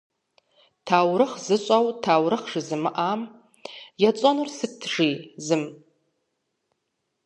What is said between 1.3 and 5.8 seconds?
зыщӏэу таурыхъ жызымыӏам етщӏэнур сыт?- жи зым.